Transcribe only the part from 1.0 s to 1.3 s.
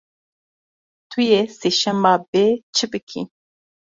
Tu